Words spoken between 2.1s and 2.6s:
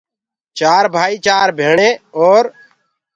اور